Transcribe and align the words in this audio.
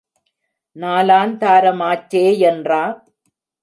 நாலாந் 0.75 1.35
தாரமாச்சே 1.41 2.25
யென்றா? 2.41 2.83